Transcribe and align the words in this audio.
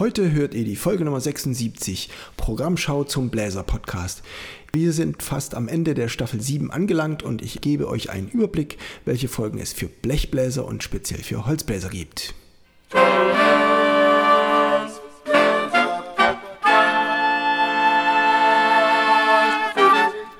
Heute 0.00 0.32
hört 0.32 0.54
ihr 0.54 0.64
die 0.64 0.76
Folge 0.76 1.04
Nummer 1.04 1.20
76, 1.20 2.08
Programmschau 2.38 3.04
zum 3.04 3.28
Bläser 3.28 3.62
Podcast. 3.62 4.22
Wir 4.72 4.94
sind 4.94 5.22
fast 5.22 5.54
am 5.54 5.68
Ende 5.68 5.92
der 5.92 6.08
Staffel 6.08 6.40
7 6.40 6.70
angelangt 6.70 7.22
und 7.22 7.42
ich 7.42 7.60
gebe 7.60 7.86
euch 7.86 8.08
einen 8.08 8.30
Überblick, 8.30 8.78
welche 9.04 9.28
Folgen 9.28 9.58
es 9.58 9.74
für 9.74 9.88
Blechbläser 9.88 10.64
und 10.64 10.82
speziell 10.82 11.22
für 11.22 11.44
Holzbläser 11.44 11.90
gibt. 11.90 12.32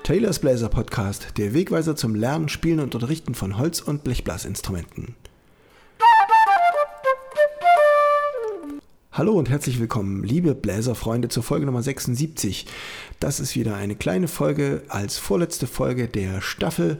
Taylors 0.01 0.39
Bläser 0.39 0.69
Podcast, 0.69 1.37
der 1.37 1.53
Wegweiser 1.53 1.95
zum 1.95 2.15
Lernen, 2.15 2.49
Spielen 2.49 2.79
und 2.79 2.95
Unterrichten 2.95 3.35
von 3.35 3.59
Holz- 3.59 3.81
und 3.81 4.03
Blechblasinstrumenten. 4.03 5.13
Hallo 9.21 9.33
und 9.33 9.51
herzlich 9.51 9.79
willkommen, 9.79 10.23
liebe 10.23 10.55
Bläserfreunde, 10.55 11.29
zur 11.29 11.43
Folge 11.43 11.67
Nummer 11.67 11.83
76. 11.83 12.65
Das 13.19 13.39
ist 13.39 13.55
wieder 13.55 13.75
eine 13.75 13.93
kleine 13.93 14.27
Folge 14.27 14.81
als 14.87 15.19
vorletzte 15.19 15.67
Folge 15.67 16.07
der 16.07 16.41
Staffel, 16.41 16.99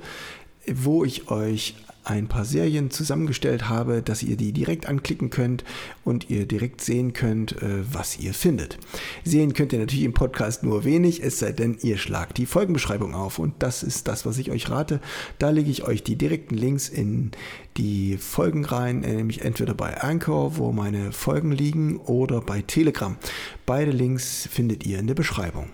wo 0.72 1.04
ich 1.04 1.32
euch 1.32 1.74
ein 2.04 2.28
paar 2.28 2.46
Serien 2.46 2.90
zusammengestellt 2.90 3.70
habe, 3.70 4.02
dass 4.02 4.24
ihr 4.24 4.36
die 4.36 4.52
direkt 4.52 4.88
anklicken 4.88 5.30
könnt 5.30 5.64
und 6.04 6.30
ihr 6.30 6.46
direkt 6.46 6.82
sehen 6.82 7.14
könnt, 7.14 7.62
äh, 7.62 7.84
was 7.92 8.20
ihr 8.20 8.34
findet. 8.34 8.78
Sehen 9.24 9.54
könnt 9.54 9.74
ihr 9.74 9.80
natürlich 9.80 10.06
im 10.06 10.14
Podcast 10.14 10.64
nur 10.64 10.84
wenig, 10.84 11.24
es 11.24 11.40
sei 11.40 11.52
denn, 11.52 11.78
ihr 11.82 11.98
schlagt 11.98 12.38
die 12.38 12.46
Folgenbeschreibung 12.46 13.14
auf 13.14 13.40
und 13.40 13.54
das 13.60 13.84
ist 13.84 14.08
das, 14.08 14.26
was 14.26 14.38
ich 14.38 14.52
euch 14.52 14.70
rate. 14.70 15.00
Da 15.40 15.50
lege 15.50 15.70
ich 15.70 15.84
euch 15.84 16.04
die 16.04 16.16
direkten 16.16 16.56
Links 16.56 16.90
in 16.90 17.32
die 17.78 18.18
Folgen 18.18 18.66
rein, 18.66 19.04
äh, 19.04 19.14
nämlich 19.14 19.42
entweder 19.42 19.74
bei 19.74 20.02
Anchor, 20.02 20.58
wo 20.58 20.72
meine 20.72 21.12
Folgen 21.12 21.52
liegen, 21.52 21.98
oder 21.98 22.42
bei 22.42 22.62
Telegram. 22.62 23.18
Beide 23.66 23.92
Links 23.92 24.48
findet 24.52 24.86
ihr 24.86 25.00
in 25.00 25.08
der 25.08 25.14
Beschreibung. 25.14 25.70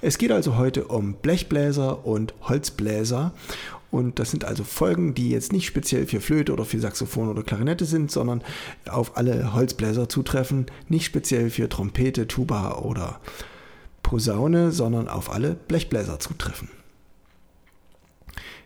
Es 0.00 0.18
geht 0.18 0.32
also 0.32 0.56
heute 0.56 0.86
um 0.86 1.14
Blechbläser 1.14 2.06
und 2.06 2.34
Holzbläser 2.42 3.32
und 3.90 4.18
das 4.18 4.30
sind 4.30 4.44
also 4.44 4.62
Folgen, 4.64 5.14
die 5.14 5.30
jetzt 5.30 5.52
nicht 5.52 5.66
speziell 5.66 6.06
für 6.06 6.20
Flöte 6.20 6.52
oder 6.52 6.64
für 6.64 6.78
Saxophon 6.78 7.28
oder 7.28 7.42
Klarinette 7.42 7.84
sind, 7.84 8.10
sondern 8.10 8.42
auf 8.88 9.16
alle 9.16 9.52
Holzbläser 9.52 10.08
zutreffen. 10.08 10.66
Nicht 10.88 11.04
speziell 11.04 11.50
für 11.50 11.68
Trompete, 11.68 12.28
Tuba 12.28 12.78
oder 12.78 13.20
Posaune, 14.02 14.70
sondern 14.70 15.08
auf 15.08 15.30
alle 15.30 15.54
Blechbläser 15.54 16.20
zutreffen. 16.20 16.68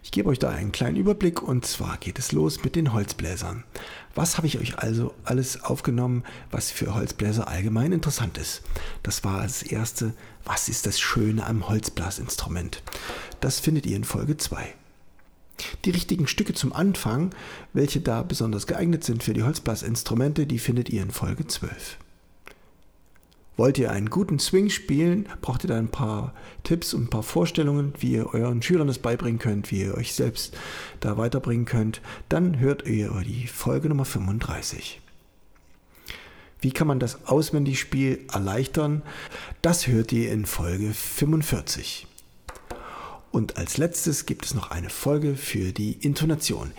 Ich 0.03 0.11
gebe 0.11 0.29
euch 0.29 0.39
da 0.39 0.51
einen 0.51 0.71
kleinen 0.71 0.97
Überblick 0.97 1.43
und 1.43 1.65
zwar 1.65 1.97
geht 1.97 2.19
es 2.19 2.33
los 2.33 2.63
mit 2.63 2.77
den 2.77 2.93
Holzbläsern. 2.93 3.65
Was 4.15 4.37
habe 4.37 4.47
ich 4.47 4.59
euch 4.59 4.79
also 4.79 5.15
alles 5.25 5.65
aufgenommen, 5.65 6.25
was 6.51 6.71
für 6.71 6.95
Holzbläser 6.95 7.49
allgemein 7.49 7.91
interessant 7.91 8.37
ist? 8.37 8.63
Das 9.03 9.25
war 9.25 9.43
das 9.43 9.63
erste, 9.63 10.13
was 10.45 10.69
ist 10.69 10.85
das 10.85 11.01
Schöne 11.01 11.47
am 11.47 11.71
Holzblasinstrument? 11.71 12.83
Das 13.41 13.61
findet 13.61 13.87
ihr 13.87 13.97
in 13.97 14.05
Folge 14.05 14.37
2. 14.37 14.75
Die 15.85 15.91
richtigen 15.91 16.27
Stücke 16.27 16.55
zum 16.55 16.73
Anfang, 16.73 17.31
welche 17.73 18.01
da 18.01 18.23
besonders 18.23 18.67
geeignet 18.67 19.05
sind 19.05 19.23
für 19.23 19.35
die 19.35 19.43
Holzblasinstrumente, 19.43 20.47
die 20.47 20.59
findet 20.59 20.91
ihr 20.91 21.03
in 21.03 21.11
Folge 21.11 21.47
12. 21.47 21.99
Wollt 23.57 23.79
ihr 23.79 23.93
einen 23.93 24.11
guten 24.11 24.41
Swing 24.41 24.69
spielen, 24.69 25.29
braucht 25.41 25.65
ihr 25.65 25.69
da 25.69 25.79
ein 25.79 25.89
paar 25.89 26.35
Tipps 26.65 26.93
und 26.93 27.05
ein 27.05 27.11
paar 27.11 27.23
Vorstellungen, 27.23 27.95
wie 28.01 28.13
ihr 28.13 28.35
euren 28.35 28.63
Schülern 28.63 28.89
das 28.89 28.99
beibringen 28.99 29.39
könnt, 29.39 29.71
wie 29.71 29.83
ihr 29.83 29.95
euch 29.95 30.15
selbst 30.15 30.57
da 30.99 31.17
weiterbringen 31.17 31.65
könnt, 31.65 32.01
dann 32.29 32.59
hört 32.59 32.87
ihr 32.89 33.11
die 33.25 33.47
Folge 33.47 33.89
Nummer 33.89 34.05
35. 34.05 35.01
Wie 36.61 36.73
kann 36.73 36.89
man 36.89 36.99
das 36.99 37.27
Auswendigspiel 37.27 38.25
erleichtern? 38.33 39.03
Das 39.63 39.87
hört 39.87 40.11
ihr 40.13 40.33
in 40.33 40.47
Folge 40.47 40.93
45. 40.93 42.09
Und 43.35 43.57
als 43.57 43.79
letztes 43.79 44.27
gibt 44.27 44.47
es 44.47 44.55
noch 44.55 44.71
eine 44.71 44.89
Folge 44.89 45.35
für 45.35 45.73
die 45.73 45.95
Intonation. 45.95 46.71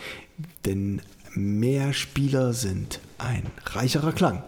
Denn 0.64 1.02
mehr 1.34 1.92
Spieler 1.92 2.54
sind 2.54 3.02
ein 3.18 3.44
reicherer 3.66 4.14
Klang. 4.14 4.42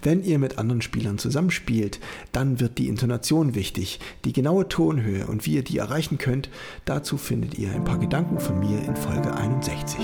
Wenn 0.00 0.24
ihr 0.24 0.38
mit 0.38 0.56
anderen 0.56 0.80
Spielern 0.80 1.18
zusammenspielt, 1.18 2.00
dann 2.32 2.58
wird 2.58 2.78
die 2.78 2.88
Intonation 2.88 3.54
wichtig, 3.54 4.00
die 4.24 4.32
genaue 4.32 4.66
Tonhöhe 4.66 5.26
und 5.26 5.44
wie 5.44 5.56
ihr 5.56 5.62
die 5.62 5.76
erreichen 5.76 6.16
könnt, 6.16 6.48
dazu 6.86 7.18
findet 7.18 7.58
ihr 7.58 7.70
ein 7.70 7.84
paar 7.84 7.98
Gedanken 7.98 8.40
von 8.40 8.58
mir 8.58 8.82
in 8.86 8.96
Folge 8.96 9.34
61. 9.34 10.00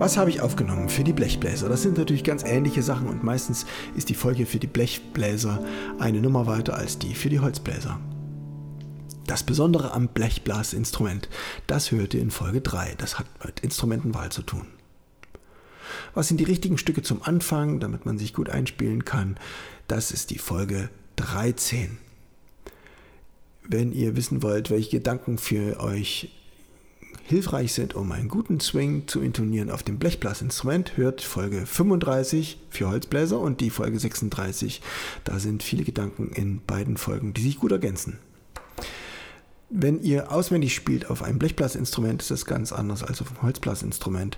Was 0.00 0.16
habe 0.16 0.30
ich 0.30 0.40
aufgenommen 0.40 0.88
für 0.88 1.04
die 1.04 1.12
Blechbläser? 1.12 1.68
Das 1.68 1.82
sind 1.82 1.98
natürlich 1.98 2.24
ganz 2.24 2.42
ähnliche 2.42 2.82
Sachen 2.82 3.06
und 3.06 3.22
meistens 3.22 3.66
ist 3.94 4.08
die 4.08 4.14
Folge 4.14 4.46
für 4.46 4.58
die 4.58 4.66
Blechbläser 4.66 5.62
eine 5.98 6.22
Nummer 6.22 6.46
weiter 6.46 6.74
als 6.74 6.98
die 6.98 7.14
für 7.14 7.28
die 7.28 7.40
Holzbläser. 7.40 8.00
Das 9.26 9.42
Besondere 9.42 9.92
am 9.92 10.08
Blechblasinstrument, 10.08 11.28
das 11.66 11.90
hört 11.90 12.14
ihr 12.14 12.22
in 12.22 12.30
Folge 12.30 12.62
3. 12.62 12.94
Das 12.96 13.18
hat 13.18 13.26
mit 13.44 13.60
Instrumentenwahl 13.60 14.32
zu 14.32 14.40
tun. 14.40 14.68
Was 16.14 16.28
sind 16.28 16.40
die 16.40 16.44
richtigen 16.44 16.78
Stücke 16.78 17.02
zum 17.02 17.22
Anfang, 17.22 17.78
damit 17.78 18.06
man 18.06 18.16
sich 18.16 18.32
gut 18.32 18.48
einspielen 18.48 19.04
kann? 19.04 19.36
Das 19.86 20.12
ist 20.12 20.30
die 20.30 20.38
Folge 20.38 20.88
13. 21.16 21.98
Wenn 23.68 23.92
ihr 23.92 24.16
wissen 24.16 24.42
wollt, 24.42 24.70
welche 24.70 24.92
Gedanken 24.92 25.36
für 25.36 25.78
euch 25.78 26.30
hilfreich 27.24 27.72
sind, 27.72 27.94
um 27.94 28.10
einen 28.12 28.28
guten 28.28 28.60
Swing 28.60 29.04
zu 29.06 29.20
intonieren 29.20 29.70
auf 29.70 29.82
dem 29.82 29.98
Blechblasinstrument, 29.98 30.96
hört 30.96 31.20
Folge 31.22 31.64
35 31.64 32.58
für 32.70 32.88
Holzbläser 32.88 33.38
und 33.38 33.60
die 33.60 33.70
Folge 33.70 33.98
36. 33.98 34.82
Da 35.24 35.38
sind 35.38 35.62
viele 35.62 35.84
Gedanken 35.84 36.30
in 36.34 36.60
beiden 36.66 36.96
Folgen, 36.96 37.32
die 37.32 37.42
sich 37.42 37.58
gut 37.58 37.72
ergänzen. 37.72 38.18
Wenn 39.70 40.02
ihr 40.02 40.32
auswendig 40.32 40.74
spielt 40.74 41.08
auf 41.10 41.22
einem 41.22 41.38
Blechblasinstrument, 41.38 42.22
ist 42.22 42.32
das 42.32 42.44
ganz 42.44 42.72
anders 42.72 43.04
als 43.04 43.22
auf 43.22 43.28
einem 43.28 43.42
Holzblasinstrument. 43.42 44.36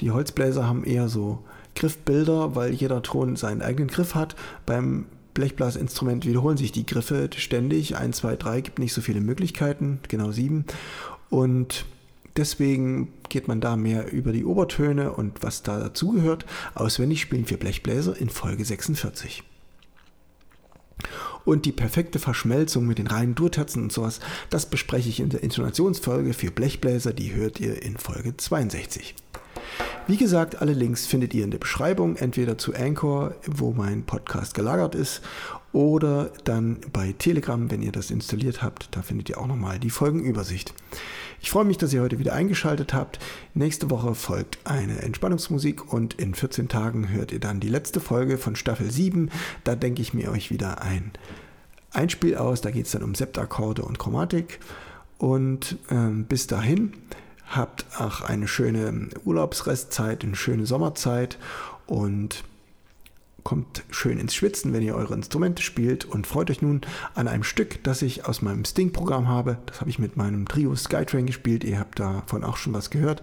Die 0.00 0.10
Holzbläser 0.10 0.66
haben 0.66 0.84
eher 0.84 1.08
so 1.08 1.42
Griffbilder, 1.74 2.54
weil 2.54 2.74
jeder 2.74 3.02
Ton 3.02 3.36
seinen 3.36 3.62
eigenen 3.62 3.88
Griff 3.88 4.14
hat. 4.14 4.36
Beim 4.66 5.06
Blechblasinstrument 5.32 6.26
wiederholen 6.26 6.58
sich 6.58 6.70
die 6.70 6.84
Griffe 6.86 7.30
ständig. 7.36 7.96
1, 7.96 8.18
2, 8.18 8.36
3 8.36 8.60
gibt 8.60 8.78
nicht 8.78 8.92
so 8.92 9.00
viele 9.00 9.20
Möglichkeiten, 9.20 10.00
genau 10.08 10.30
sieben. 10.30 10.66
Und 11.30 11.86
Deswegen 12.36 13.12
geht 13.28 13.46
man 13.46 13.60
da 13.60 13.76
mehr 13.76 14.12
über 14.12 14.32
die 14.32 14.44
Obertöne 14.44 15.12
und 15.12 15.42
was 15.42 15.62
da 15.62 15.78
dazugehört. 15.78 16.46
Auswendig 16.74 17.20
spielen 17.20 17.46
für 17.46 17.56
Blechbläser 17.56 18.16
in 18.16 18.28
Folge 18.28 18.64
46. 18.64 19.44
Und 21.44 21.66
die 21.66 21.72
perfekte 21.72 22.18
Verschmelzung 22.18 22.86
mit 22.86 22.98
den 22.98 23.06
reinen 23.06 23.34
Durterzen 23.34 23.82
und 23.82 23.92
sowas, 23.92 24.20
das 24.50 24.66
bespreche 24.66 25.10
ich 25.10 25.20
in 25.20 25.28
der 25.28 25.42
Intonationsfolge 25.42 26.32
für 26.32 26.50
Blechbläser, 26.50 27.12
die 27.12 27.34
hört 27.34 27.60
ihr 27.60 27.82
in 27.82 27.98
Folge 27.98 28.36
62. 28.36 29.14
Wie 30.06 30.18
gesagt, 30.18 30.60
alle 30.60 30.74
Links 30.74 31.06
findet 31.06 31.32
ihr 31.32 31.44
in 31.44 31.50
der 31.50 31.58
Beschreibung, 31.58 32.16
entweder 32.16 32.58
zu 32.58 32.74
Anchor, 32.74 33.34
wo 33.46 33.72
mein 33.72 34.04
Podcast 34.04 34.52
gelagert 34.52 34.94
ist, 34.94 35.22
oder 35.72 36.30
dann 36.44 36.76
bei 36.92 37.14
Telegram, 37.18 37.70
wenn 37.70 37.80
ihr 37.80 37.90
das 37.90 38.10
installiert 38.10 38.62
habt. 38.62 38.94
Da 38.94 39.00
findet 39.00 39.30
ihr 39.30 39.38
auch 39.38 39.46
nochmal 39.46 39.78
die 39.78 39.88
Folgenübersicht. 39.88 40.74
Ich 41.40 41.50
freue 41.50 41.64
mich, 41.64 41.78
dass 41.78 41.94
ihr 41.94 42.02
heute 42.02 42.18
wieder 42.18 42.34
eingeschaltet 42.34 42.92
habt. 42.92 43.18
Nächste 43.54 43.88
Woche 43.88 44.14
folgt 44.14 44.58
eine 44.64 45.00
Entspannungsmusik 45.00 45.90
und 45.90 46.12
in 46.14 46.34
14 46.34 46.68
Tagen 46.68 47.08
hört 47.08 47.32
ihr 47.32 47.40
dann 47.40 47.58
die 47.58 47.70
letzte 47.70 47.98
Folge 47.98 48.36
von 48.36 48.56
Staffel 48.56 48.90
7. 48.90 49.30
Da 49.64 49.74
denke 49.74 50.02
ich 50.02 50.12
mir 50.12 50.30
euch 50.30 50.50
wieder 50.50 50.82
ein 50.82 51.12
Einspiel 51.92 52.36
aus. 52.36 52.60
Da 52.60 52.70
geht 52.70 52.84
es 52.84 52.92
dann 52.92 53.04
um 53.04 53.14
Septakkorde 53.14 53.82
und 53.82 53.98
Chromatik. 53.98 54.60
Und 55.16 55.78
ähm, 55.90 56.24
bis 56.24 56.46
dahin 56.46 56.92
habt 57.46 57.86
auch 57.98 58.20
eine 58.22 58.48
schöne 58.48 59.08
Urlaubsrestzeit, 59.24 60.24
eine 60.24 60.36
schöne 60.36 60.66
Sommerzeit 60.66 61.38
und 61.86 62.44
kommt 63.44 63.84
schön 63.90 64.18
ins 64.18 64.34
Schwitzen, 64.34 64.72
wenn 64.72 64.82
ihr 64.82 64.96
eure 64.96 65.14
Instrumente 65.14 65.62
spielt 65.62 66.06
und 66.06 66.26
freut 66.26 66.50
euch 66.50 66.62
nun 66.62 66.80
an 67.14 67.28
einem 67.28 67.44
Stück, 67.44 67.82
das 67.84 68.02
ich 68.02 68.26
aus 68.26 68.42
meinem 68.42 68.64
Sting-Programm 68.64 69.28
habe. 69.28 69.58
Das 69.66 69.80
habe 69.80 69.90
ich 69.90 69.98
mit 69.98 70.16
meinem 70.16 70.48
Trio 70.48 70.74
Skytrain 70.74 71.26
gespielt. 71.26 71.62
Ihr 71.62 71.78
habt 71.78 72.00
davon 72.00 72.42
auch 72.42 72.56
schon 72.56 72.72
was 72.72 72.90
gehört. 72.90 73.22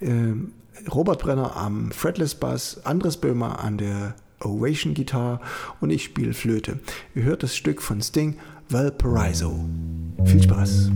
Ähm, 0.00 0.52
Robert 0.92 1.22
Brenner 1.22 1.56
am 1.56 1.92
Fretless 1.92 2.34
Bass, 2.34 2.80
Andres 2.84 3.16
Böhmer 3.16 3.60
an 3.60 3.78
der 3.78 4.14
Ovation 4.40 4.94
Gitarre 4.94 5.40
und 5.80 5.90
ich 5.90 6.02
spiele 6.04 6.34
Flöte. 6.34 6.80
Ihr 7.14 7.22
hört 7.22 7.44
das 7.44 7.56
Stück 7.56 7.80
von 7.80 8.02
Sting, 8.02 8.38
Valparaiso. 8.68 9.64
Viel 10.24 10.42
Spaß! 10.42 10.90